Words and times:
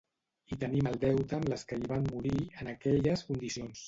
Hi 0.53 0.55
tenim 0.61 0.87
el 0.91 0.95
deute 1.03 1.37
amb 1.39 1.51
les 1.53 1.65
que 1.71 1.77
hi 1.81 1.83
van 1.91 2.07
morir, 2.13 2.39
en 2.63 2.73
aquelles 2.73 3.25
condicions. 3.29 3.77